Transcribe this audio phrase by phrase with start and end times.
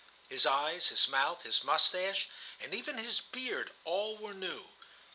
[0.27, 2.27] His eyes, his mouth, his moustache,
[2.59, 4.67] and even his beard, all were new.